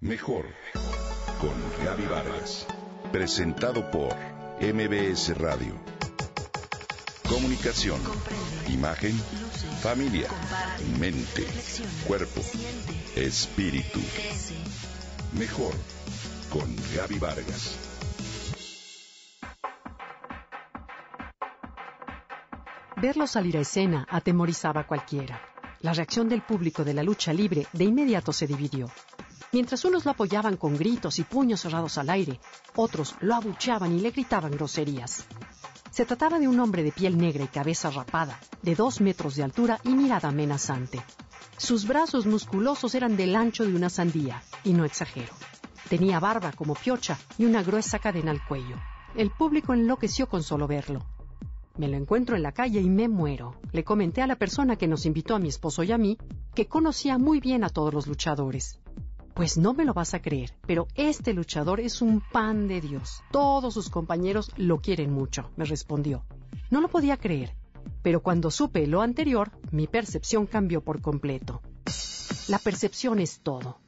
Mejor 0.00 0.46
con 1.40 1.84
Gaby 1.84 2.06
Vargas. 2.06 2.68
Presentado 3.10 3.90
por 3.90 4.14
MBS 4.60 5.36
Radio. 5.36 5.74
Comunicación, 7.28 8.00
imagen, 8.68 9.12
familia, 9.82 10.28
mente, 11.00 11.44
cuerpo, 12.06 12.40
espíritu. 13.16 13.98
Mejor 15.36 15.74
con 16.48 16.76
Gaby 16.94 17.18
Vargas. 17.18 17.76
Verlo 23.02 23.26
salir 23.26 23.56
a 23.56 23.62
escena 23.62 24.06
atemorizaba 24.08 24.82
a 24.82 24.86
cualquiera. 24.86 25.42
La 25.80 25.92
reacción 25.92 26.28
del 26.28 26.42
público 26.42 26.84
de 26.84 26.94
la 26.94 27.02
lucha 27.02 27.32
libre 27.32 27.66
de 27.72 27.82
inmediato 27.82 28.32
se 28.32 28.46
dividió. 28.46 28.88
Mientras 29.52 29.84
unos 29.84 30.04
lo 30.04 30.10
apoyaban 30.10 30.56
con 30.56 30.76
gritos 30.76 31.18
y 31.18 31.24
puños 31.24 31.60
cerrados 31.60 31.96
al 31.96 32.10
aire, 32.10 32.38
otros 32.76 33.14
lo 33.20 33.34
abucheaban 33.34 33.92
y 33.92 34.00
le 34.00 34.10
gritaban 34.10 34.52
groserías. 34.52 35.24
Se 35.90 36.04
trataba 36.04 36.38
de 36.38 36.46
un 36.46 36.60
hombre 36.60 36.82
de 36.82 36.92
piel 36.92 37.16
negra 37.16 37.44
y 37.44 37.48
cabeza 37.48 37.90
rapada, 37.90 38.38
de 38.62 38.74
dos 38.74 39.00
metros 39.00 39.36
de 39.36 39.44
altura 39.44 39.80
y 39.84 39.90
mirada 39.90 40.28
amenazante. 40.28 41.00
Sus 41.56 41.86
brazos 41.88 42.26
musculosos 42.26 42.94
eran 42.94 43.16
del 43.16 43.34
ancho 43.34 43.64
de 43.64 43.74
una 43.74 43.88
sandía, 43.88 44.42
y 44.64 44.74
no 44.74 44.84
exagero. 44.84 45.32
Tenía 45.88 46.20
barba 46.20 46.52
como 46.52 46.74
piocha 46.74 47.18
y 47.38 47.46
una 47.46 47.62
gruesa 47.62 47.98
cadena 47.98 48.30
al 48.30 48.46
cuello. 48.46 48.76
El 49.16 49.30
público 49.30 49.72
enloqueció 49.72 50.28
con 50.28 50.42
solo 50.42 50.66
verlo. 50.66 51.06
Me 51.78 51.88
lo 51.88 51.96
encuentro 51.96 52.36
en 52.36 52.42
la 52.42 52.52
calle 52.52 52.80
y 52.80 52.90
me 52.90 53.08
muero. 53.08 53.58
Le 53.72 53.82
comenté 53.82 54.20
a 54.20 54.26
la 54.26 54.36
persona 54.36 54.76
que 54.76 54.86
nos 54.86 55.06
invitó 55.06 55.34
a 55.34 55.38
mi 55.38 55.48
esposo 55.48 55.82
y 55.82 55.92
a 55.92 55.98
mí 55.98 56.18
que 56.54 56.66
conocía 56.66 57.16
muy 57.16 57.40
bien 57.40 57.64
a 57.64 57.70
todos 57.70 57.94
los 57.94 58.06
luchadores. 58.06 58.80
Pues 59.38 59.56
no 59.56 59.72
me 59.72 59.84
lo 59.84 59.94
vas 59.94 60.14
a 60.14 60.20
creer, 60.20 60.50
pero 60.66 60.88
este 60.96 61.32
luchador 61.32 61.78
es 61.78 62.02
un 62.02 62.20
pan 62.20 62.66
de 62.66 62.80
Dios. 62.80 63.22
Todos 63.30 63.72
sus 63.72 63.88
compañeros 63.88 64.50
lo 64.56 64.80
quieren 64.80 65.12
mucho, 65.12 65.52
me 65.54 65.64
respondió. 65.64 66.24
No 66.70 66.80
lo 66.80 66.88
podía 66.88 67.16
creer, 67.16 67.54
pero 68.02 68.20
cuando 68.20 68.50
supe 68.50 68.84
lo 68.88 69.00
anterior, 69.00 69.52
mi 69.70 69.86
percepción 69.86 70.46
cambió 70.46 70.80
por 70.80 71.00
completo. 71.00 71.62
La 72.48 72.58
percepción 72.58 73.20
es 73.20 73.38
todo. 73.38 73.78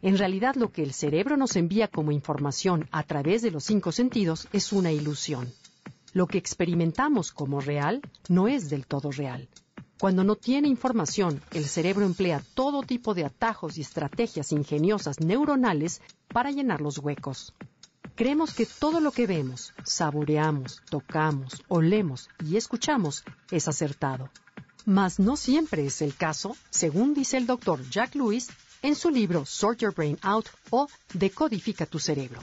En 0.00 0.16
realidad 0.16 0.54
lo 0.54 0.70
que 0.70 0.84
el 0.84 0.92
cerebro 0.92 1.36
nos 1.36 1.56
envía 1.56 1.88
como 1.88 2.12
información 2.12 2.88
a 2.92 3.02
través 3.02 3.42
de 3.42 3.50
los 3.50 3.64
cinco 3.64 3.90
sentidos 3.90 4.46
es 4.52 4.72
una 4.72 4.92
ilusión. 4.92 5.52
Lo 6.12 6.28
que 6.28 6.38
experimentamos 6.38 7.32
como 7.32 7.60
real 7.60 8.00
no 8.28 8.46
es 8.46 8.70
del 8.70 8.86
todo 8.86 9.10
real. 9.10 9.48
Cuando 10.00 10.24
no 10.24 10.34
tiene 10.34 10.66
información, 10.66 11.42
el 11.50 11.66
cerebro 11.66 12.06
emplea 12.06 12.42
todo 12.54 12.82
tipo 12.82 13.12
de 13.12 13.26
atajos 13.26 13.76
y 13.76 13.82
estrategias 13.82 14.50
ingeniosas 14.50 15.20
neuronales 15.20 16.00
para 16.28 16.50
llenar 16.50 16.80
los 16.80 16.96
huecos. 16.96 17.52
Creemos 18.14 18.54
que 18.54 18.64
todo 18.64 19.00
lo 19.00 19.12
que 19.12 19.26
vemos, 19.26 19.74
saboreamos, 19.84 20.80
tocamos, 20.88 21.62
olemos 21.68 22.30
y 22.42 22.56
escuchamos 22.56 23.24
es 23.50 23.68
acertado. 23.68 24.30
Mas 24.86 25.18
no 25.18 25.36
siempre 25.36 25.84
es 25.84 26.00
el 26.00 26.16
caso, 26.16 26.56
según 26.70 27.12
dice 27.12 27.36
el 27.36 27.46
doctor 27.46 27.86
Jack 27.90 28.14
Lewis 28.14 28.48
en 28.80 28.94
su 28.94 29.10
libro 29.10 29.44
Sort 29.44 29.80
Your 29.80 29.94
Brain 29.94 30.18
Out 30.22 30.46
o 30.70 30.88
Decodifica 31.12 31.84
tu 31.84 31.98
cerebro. 31.98 32.40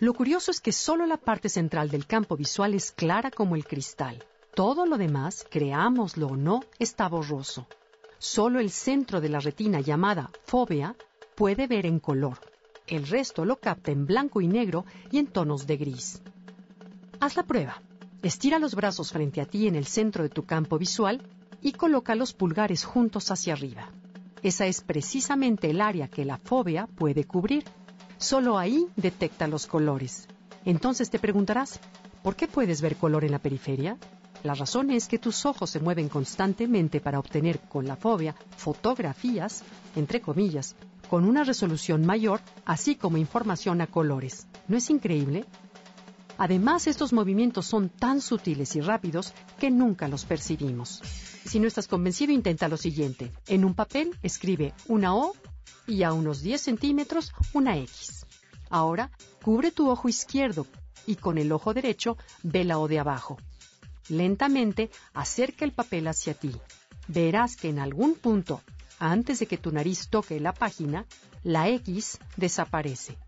Lo 0.00 0.14
curioso 0.14 0.50
es 0.50 0.58
que 0.58 0.72
solo 0.72 1.04
la 1.04 1.18
parte 1.18 1.50
central 1.50 1.90
del 1.90 2.06
campo 2.06 2.34
visual 2.34 2.72
es 2.72 2.92
clara 2.92 3.30
como 3.30 3.56
el 3.56 3.66
cristal. 3.66 4.24
Todo 4.54 4.86
lo 4.86 4.98
demás, 4.98 5.44
creámoslo 5.50 6.28
o 6.28 6.36
no, 6.36 6.60
está 6.78 7.08
borroso. 7.08 7.66
Solo 8.18 8.60
el 8.60 8.70
centro 8.70 9.20
de 9.20 9.28
la 9.28 9.40
retina 9.40 9.80
llamada 9.80 10.30
fóvea 10.44 10.94
puede 11.34 11.66
ver 11.66 11.86
en 11.86 11.98
color. 11.98 12.38
El 12.86 13.06
resto 13.08 13.44
lo 13.44 13.56
capta 13.56 13.90
en 13.90 14.06
blanco 14.06 14.40
y 14.40 14.46
negro 14.46 14.84
y 15.10 15.18
en 15.18 15.26
tonos 15.26 15.66
de 15.66 15.76
gris. 15.76 16.22
Haz 17.18 17.36
la 17.36 17.42
prueba. 17.42 17.82
Estira 18.22 18.60
los 18.60 18.76
brazos 18.76 19.10
frente 19.10 19.40
a 19.40 19.44
ti 19.44 19.66
en 19.66 19.74
el 19.74 19.86
centro 19.86 20.22
de 20.22 20.28
tu 20.28 20.44
campo 20.44 20.78
visual 20.78 21.20
y 21.60 21.72
coloca 21.72 22.14
los 22.14 22.32
pulgares 22.32 22.84
juntos 22.84 23.32
hacia 23.32 23.54
arriba. 23.54 23.90
Esa 24.44 24.66
es 24.66 24.82
precisamente 24.82 25.68
el 25.68 25.80
área 25.80 26.06
que 26.06 26.24
la 26.24 26.38
fóvea 26.38 26.86
puede 26.86 27.24
cubrir. 27.24 27.64
Solo 28.18 28.56
ahí 28.56 28.86
detecta 28.94 29.48
los 29.48 29.66
colores. 29.66 30.28
Entonces 30.64 31.10
te 31.10 31.18
preguntarás, 31.18 31.80
¿por 32.22 32.36
qué 32.36 32.46
puedes 32.46 32.80
ver 32.82 32.96
color 32.96 33.24
en 33.24 33.32
la 33.32 33.40
periferia? 33.40 33.98
La 34.44 34.52
razón 34.52 34.90
es 34.90 35.08
que 35.08 35.18
tus 35.18 35.46
ojos 35.46 35.70
se 35.70 35.80
mueven 35.80 36.10
constantemente 36.10 37.00
para 37.00 37.18
obtener 37.18 37.60
con 37.60 37.86
la 37.86 37.96
fobia 37.96 38.36
fotografías, 38.58 39.64
entre 39.96 40.20
comillas, 40.20 40.76
con 41.08 41.24
una 41.24 41.44
resolución 41.44 42.04
mayor, 42.04 42.42
así 42.66 42.94
como 42.94 43.16
información 43.16 43.80
a 43.80 43.86
colores. 43.86 44.46
¿No 44.68 44.76
es 44.76 44.90
increíble? 44.90 45.46
Además, 46.36 46.86
estos 46.88 47.14
movimientos 47.14 47.64
son 47.64 47.88
tan 47.88 48.20
sutiles 48.20 48.76
y 48.76 48.82
rápidos 48.82 49.32
que 49.58 49.70
nunca 49.70 50.08
los 50.08 50.26
percibimos. 50.26 51.00
Si 51.46 51.58
no 51.58 51.66
estás 51.66 51.88
convencido, 51.88 52.30
intenta 52.30 52.68
lo 52.68 52.76
siguiente. 52.76 53.32
En 53.46 53.64
un 53.64 53.72
papel 53.72 54.14
escribe 54.22 54.74
una 54.88 55.16
O 55.16 55.32
y 55.86 56.02
a 56.02 56.12
unos 56.12 56.42
10 56.42 56.60
centímetros 56.60 57.32
una 57.54 57.78
X. 57.78 58.26
Ahora, 58.68 59.10
cubre 59.42 59.70
tu 59.70 59.88
ojo 59.88 60.06
izquierdo 60.06 60.66
y 61.06 61.16
con 61.16 61.38
el 61.38 61.50
ojo 61.50 61.72
derecho 61.72 62.18
ve 62.42 62.64
la 62.64 62.78
O 62.78 62.88
de 62.88 62.98
abajo. 62.98 63.38
Lentamente 64.08 64.90
acerca 65.12 65.64
el 65.64 65.72
papel 65.72 66.06
hacia 66.08 66.34
ti. 66.34 66.52
Verás 67.08 67.56
que 67.56 67.68
en 67.68 67.78
algún 67.78 68.14
punto, 68.14 68.62
antes 68.98 69.38
de 69.38 69.46
que 69.46 69.58
tu 69.58 69.70
nariz 69.70 70.08
toque 70.08 70.40
la 70.40 70.52
página, 70.52 71.06
la 71.42 71.68
X 71.68 72.18
desaparece. 72.36 73.18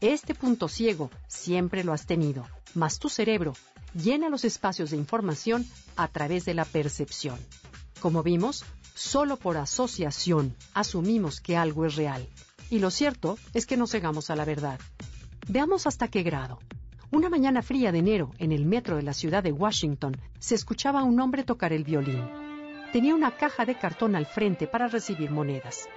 Este 0.00 0.34
punto 0.34 0.68
ciego 0.68 1.10
siempre 1.28 1.84
lo 1.84 1.92
has 1.92 2.06
tenido, 2.06 2.46
mas 2.74 2.98
tu 2.98 3.08
cerebro 3.08 3.54
llena 3.94 4.28
los 4.28 4.44
espacios 4.44 4.90
de 4.90 4.96
información 4.96 5.66
a 5.96 6.08
través 6.08 6.44
de 6.44 6.54
la 6.54 6.64
percepción. 6.64 7.38
Como 8.00 8.22
vimos, 8.22 8.64
solo 8.94 9.36
por 9.36 9.56
asociación 9.56 10.56
asumimos 10.74 11.40
que 11.40 11.56
algo 11.56 11.84
es 11.84 11.96
real. 11.96 12.26
Y 12.70 12.78
lo 12.78 12.90
cierto 12.90 13.36
es 13.52 13.66
que 13.66 13.76
nos 13.76 13.90
cegamos 13.90 14.30
a 14.30 14.36
la 14.36 14.44
verdad. 14.44 14.78
Veamos 15.48 15.86
hasta 15.86 16.08
qué 16.08 16.22
grado. 16.22 16.60
Una 17.12 17.28
mañana 17.28 17.60
fría 17.60 17.90
de 17.90 17.98
enero, 17.98 18.30
en 18.38 18.52
el 18.52 18.64
metro 18.64 18.94
de 18.94 19.02
la 19.02 19.12
ciudad 19.12 19.42
de 19.42 19.50
Washington, 19.50 20.16
se 20.38 20.54
escuchaba 20.54 21.00
a 21.00 21.04
un 21.04 21.18
hombre 21.18 21.42
tocar 21.42 21.72
el 21.72 21.82
violín. 21.82 22.24
Tenía 22.92 23.16
una 23.16 23.32
caja 23.32 23.64
de 23.64 23.74
cartón 23.74 24.14
al 24.14 24.26
frente 24.26 24.68
para 24.68 24.86
recibir 24.86 25.32
monedas. 25.32 25.88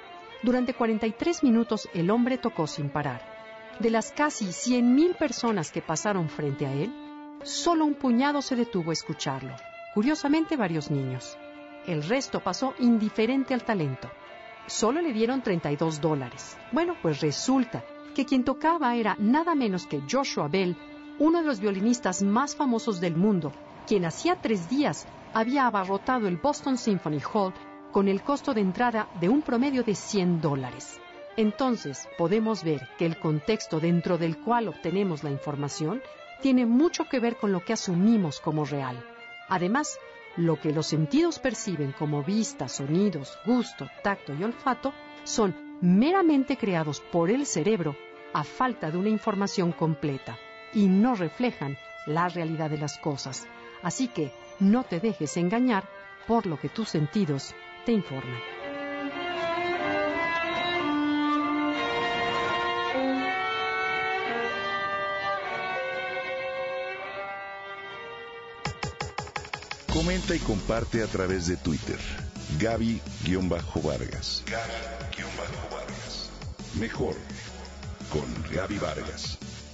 Durante 0.42 0.74
43 0.74 1.44
minutos 1.44 1.88
el 1.94 2.10
hombre 2.10 2.40
tocó 2.40 2.66
sin 2.66 2.90
parar. 2.90 3.22
De 3.80 3.92
las 3.92 4.12
casi 4.12 4.46
100.000 4.46 5.16
personas 5.16 5.72
que 5.72 5.84
pasaron 5.84 6.30
frente 6.30 6.66
a 6.66 6.74
él, 6.74 6.92
solo 7.44 7.86
un 7.86 7.94
puñado 7.94 8.42
se 8.42 8.56
detuvo 8.56 8.90
a 8.90 8.94
escucharlo. 8.94 9.56
Curiosamente 9.94 10.58
varios 10.58 10.90
niños. 10.90 11.38
El 11.86 12.02
resto 12.02 12.40
pasó 12.40 12.74
indiferente 12.80 13.54
al 13.54 13.64
talento. 13.64 14.10
Solo 14.66 15.00
le 15.00 15.14
dieron 15.14 15.44
32 15.44 16.02
dólares. 16.02 16.58
Bueno, 16.72 16.96
pues 17.04 17.22
resulta 17.22 17.84
que 18.16 18.26
quien 18.26 18.44
tocaba 18.44 18.96
era 18.96 19.16
nada 19.20 19.54
menos 19.54 19.86
que 19.86 20.02
Joshua 20.10 20.48
Bell, 20.48 20.76
uno 21.20 21.42
de 21.42 21.46
los 21.46 21.60
violinistas 21.60 22.24
más 22.24 22.56
famosos 22.56 23.00
del 23.00 23.16
mundo, 23.16 23.52
quien 23.88 24.06
hacía 24.06 24.36
tres 24.42 24.70
días 24.70 25.06
había 25.34 25.68
abarrotado 25.68 26.28
el 26.28 26.38
Boston 26.38 26.78
Symphony 26.78 27.22
Hall 27.34 27.54
con 27.92 28.08
el 28.08 28.24
costo 28.24 28.54
de 28.54 28.62
entrada 28.62 29.08
de 29.20 29.30
un 29.30 29.44
promedio 29.44 29.84
de 29.84 29.94
100 29.94 30.42
dólares. 30.42 31.00
Entonces 31.38 32.08
podemos 32.18 32.64
ver 32.64 32.88
que 32.98 33.06
el 33.06 33.20
contexto 33.20 33.80
dentro 33.80 34.18
del 34.18 34.38
cual 34.38 34.68
obtenemos 34.68 35.24
la 35.24 35.32
información 35.32 36.02
tiene 36.42 36.66
mucho 36.66 37.06
que 37.06 37.20
ver 37.20 37.38
con 37.38 37.52
lo 37.52 37.64
que 37.64 37.74
asumimos 37.74 38.40
como 38.40 38.66
real. 38.66 39.04
Además, 39.50 40.00
lo 40.36 40.60
que 40.60 40.74
los 40.74 40.88
sentidos 40.88 41.38
perciben 41.38 41.92
como 41.92 42.24
vista, 42.24 42.68
sonidos, 42.68 43.38
gusto, 43.46 43.88
tacto 44.04 44.34
y 44.34 44.44
olfato 44.44 44.94
son 45.24 45.56
meramente 45.82 46.58
creados 46.58 47.02
por 47.02 47.30
el 47.30 47.46
cerebro 47.46 47.96
a 48.34 48.44
falta 48.44 48.90
de 48.90 48.98
una 48.98 49.10
información 49.10 49.72
completa 49.72 50.38
y 50.74 50.88
no 50.88 51.16
reflejan 51.16 51.78
la 52.06 52.30
realidad 52.30 52.70
de 52.70 52.78
las 52.78 52.98
cosas. 52.98 53.48
Así 53.82 54.08
que 54.08 54.32
no 54.60 54.84
te 54.84 55.00
dejes 55.00 55.38
engañar 55.38 55.88
por 56.28 56.46
lo 56.46 56.60
que 56.60 56.70
tus 56.70 56.90
sentidos 56.90 57.54
te 57.86 57.92
informan. 57.92 58.40
Comenta 69.94 70.36
y 70.36 70.40
comparte 70.40 71.04
a 71.04 71.08
través 71.08 71.48
de 71.48 71.56
Twitter. 71.58 72.00
Gaby-Vargas. 72.60 74.44
Gaby-Vargas. 74.48 76.30
Mejor 76.80 77.16
con 78.10 78.26
Gaby 78.52 78.78
Vargas 78.80 79.43